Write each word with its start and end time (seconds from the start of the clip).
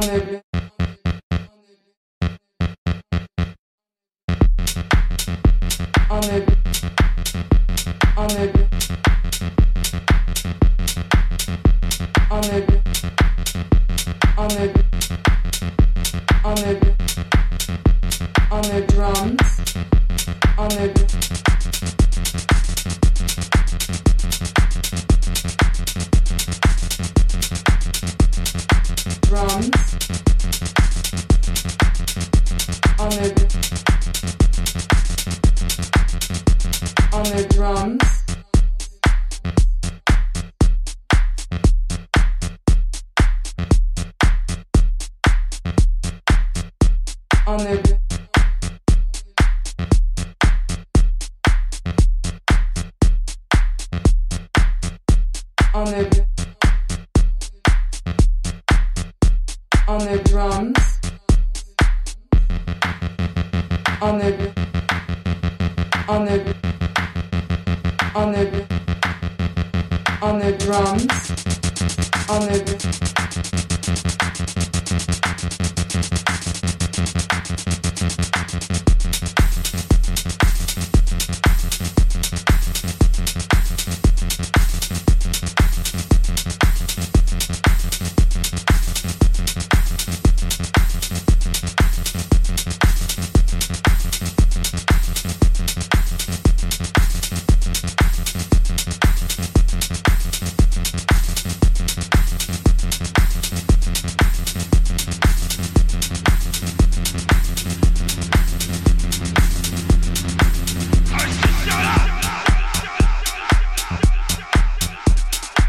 en 0.00 0.06
meuble. 0.06 0.43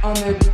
On 0.06 0.14
the 0.14 0.45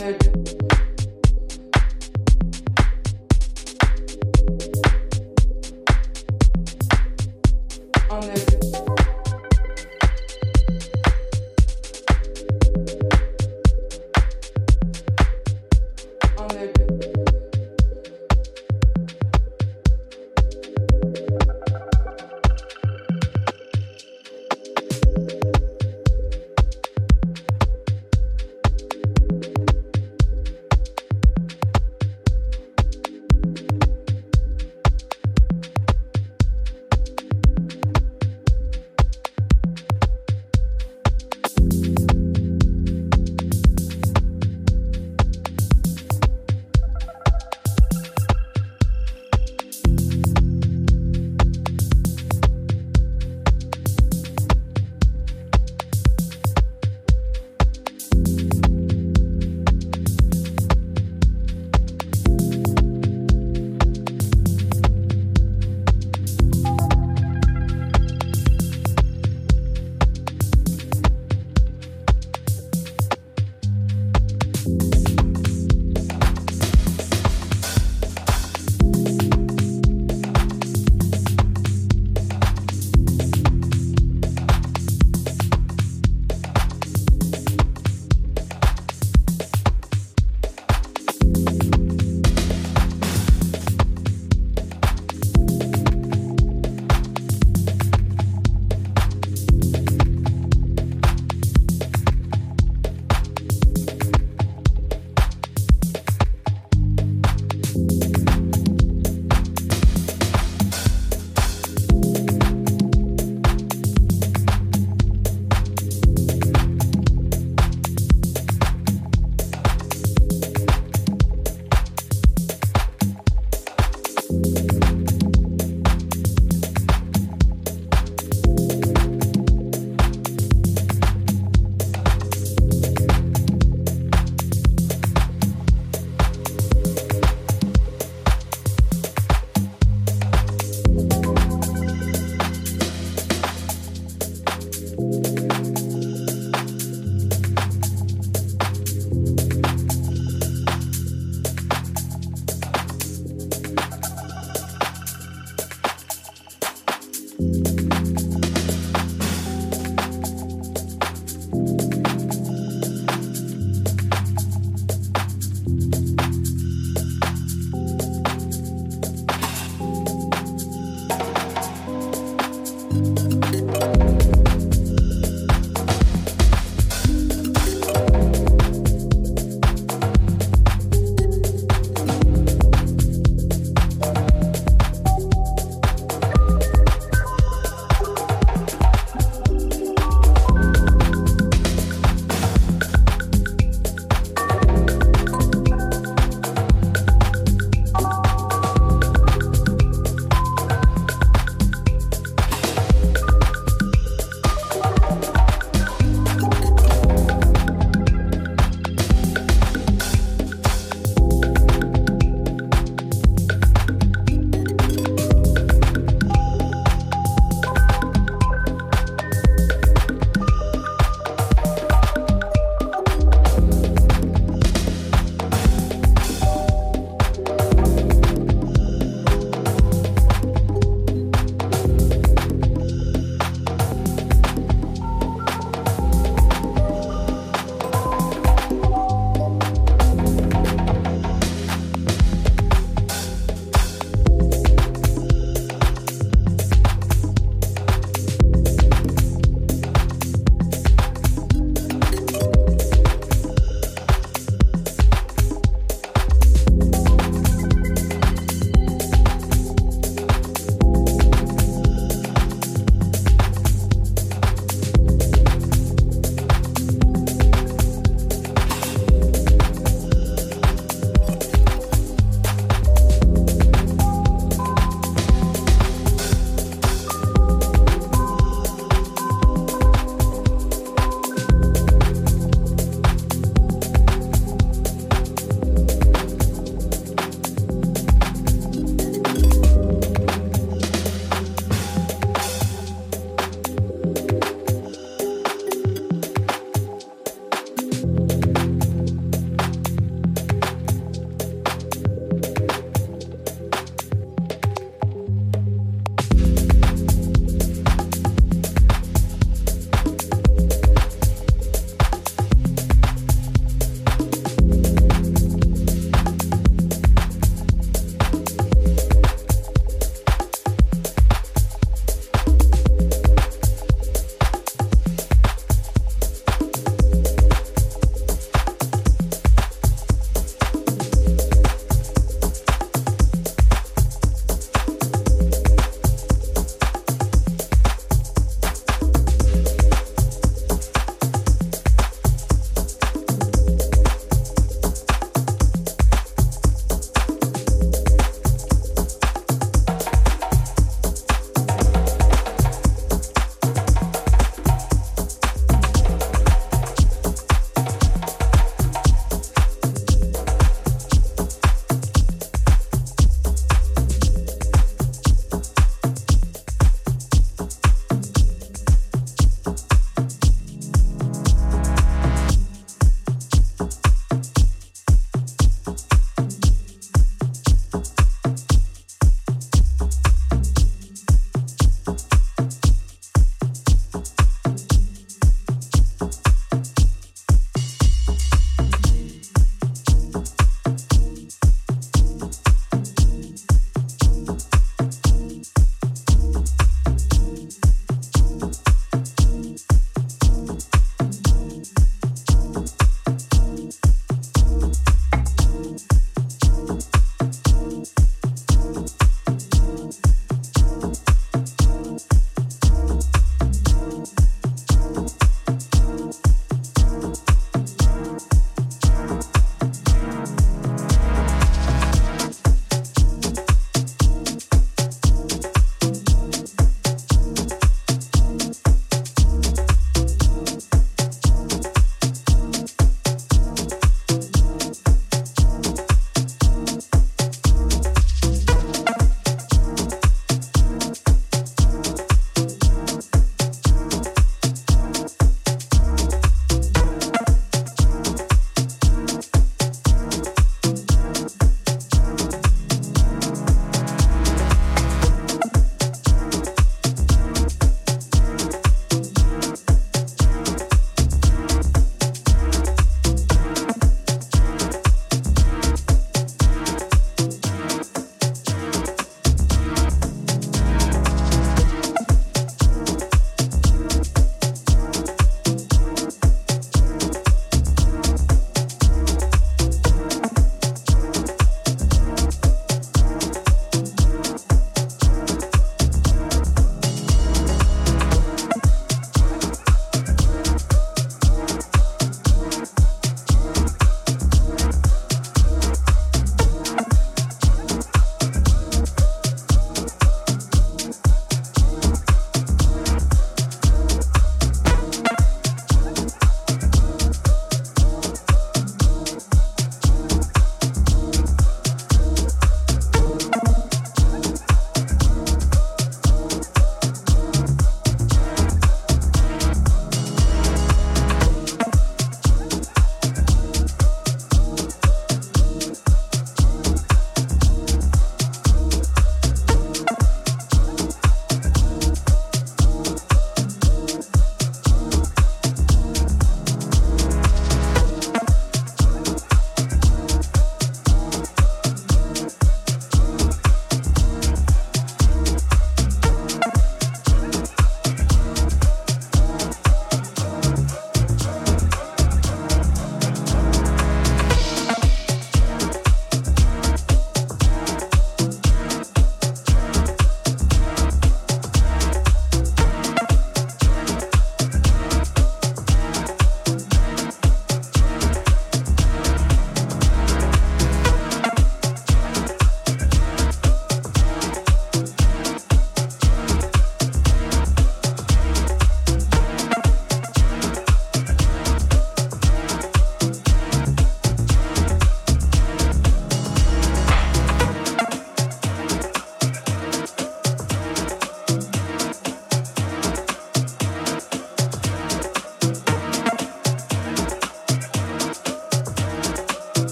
longer 0.00 0.27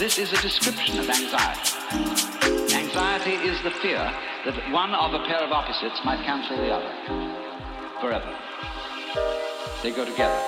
This 0.00 0.16
is 0.16 0.32
a 0.32 0.40
description 0.40 0.98
of 0.98 1.10
anxiety. 1.10 1.76
Anxiety 2.74 3.34
is 3.46 3.62
the 3.62 3.70
fear 3.82 3.98
that 4.46 4.72
one 4.72 4.94
of 4.94 5.12
a 5.12 5.22
pair 5.26 5.44
of 5.44 5.52
opposites 5.52 6.00
might 6.06 6.24
cancel 6.24 6.56
the 6.56 6.70
other 6.70 6.88
forever. 8.00 8.34
They 9.82 9.90
go 9.90 10.06
together. 10.06 10.40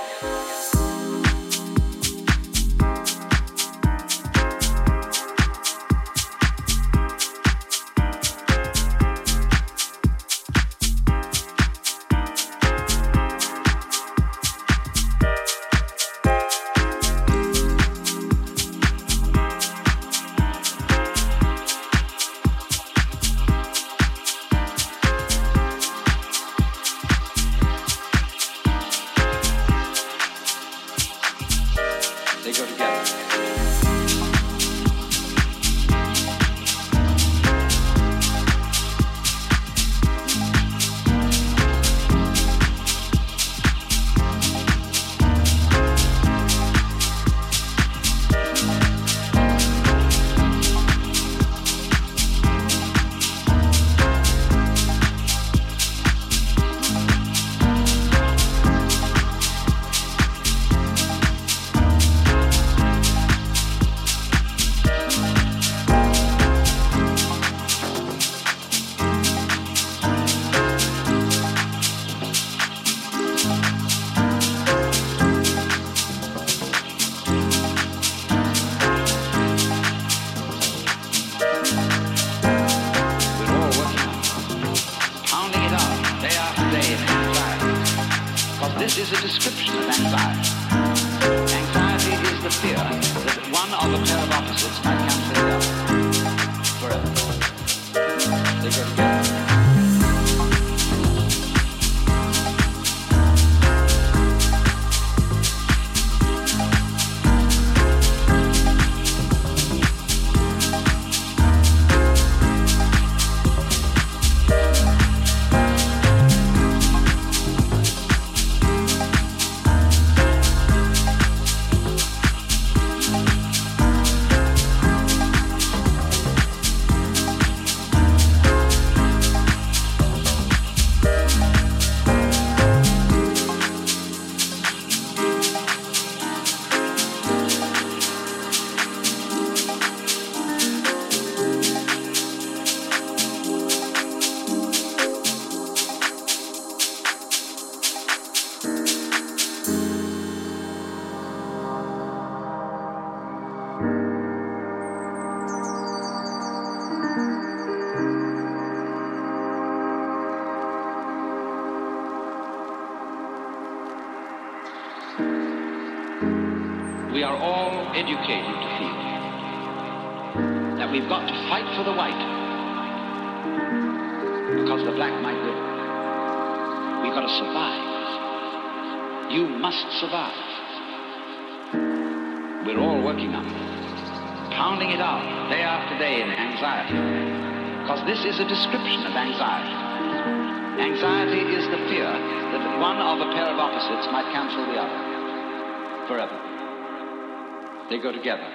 go 198.03 198.11
together. 198.11 198.52